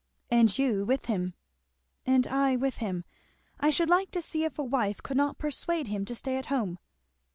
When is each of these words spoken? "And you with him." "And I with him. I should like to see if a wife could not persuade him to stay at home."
"And 0.31 0.57
you 0.57 0.83
with 0.83 1.05
him." 1.05 1.35
"And 2.07 2.25
I 2.25 2.55
with 2.55 2.77
him. 2.77 3.05
I 3.59 3.69
should 3.69 3.87
like 3.87 4.09
to 4.13 4.21
see 4.23 4.43
if 4.43 4.57
a 4.57 4.63
wife 4.63 5.03
could 5.03 5.15
not 5.15 5.37
persuade 5.37 5.89
him 5.89 6.05
to 6.05 6.15
stay 6.15 6.37
at 6.37 6.47
home." 6.47 6.79